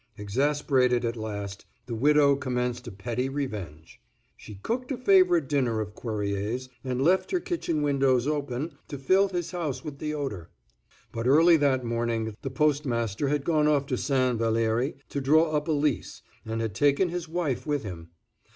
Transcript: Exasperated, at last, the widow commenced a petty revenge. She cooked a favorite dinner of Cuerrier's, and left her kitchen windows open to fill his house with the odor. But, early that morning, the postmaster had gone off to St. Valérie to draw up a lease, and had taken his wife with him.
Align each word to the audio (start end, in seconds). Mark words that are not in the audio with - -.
Exasperated, 0.17 1.05
at 1.05 1.15
last, 1.15 1.63
the 1.85 1.93
widow 1.93 2.35
commenced 2.35 2.87
a 2.87 2.91
petty 2.91 3.29
revenge. 3.29 4.01
She 4.35 4.55
cooked 4.55 4.91
a 4.91 4.97
favorite 4.97 5.47
dinner 5.47 5.79
of 5.79 5.93
Cuerrier's, 5.93 6.69
and 6.83 7.03
left 7.03 7.29
her 7.29 7.39
kitchen 7.39 7.83
windows 7.83 8.25
open 8.25 8.73
to 8.87 8.97
fill 8.97 9.27
his 9.29 9.51
house 9.51 9.83
with 9.85 9.99
the 9.99 10.11
odor. 10.15 10.49
But, 11.11 11.27
early 11.27 11.55
that 11.57 11.85
morning, 11.85 12.35
the 12.41 12.49
postmaster 12.49 13.27
had 13.27 13.43
gone 13.43 13.67
off 13.67 13.85
to 13.85 13.95
St. 13.95 14.39
Valérie 14.39 14.95
to 15.09 15.21
draw 15.21 15.51
up 15.51 15.67
a 15.67 15.71
lease, 15.71 16.23
and 16.47 16.61
had 16.61 16.73
taken 16.73 17.09
his 17.09 17.29
wife 17.29 17.67
with 17.67 17.83
him. 17.83 18.09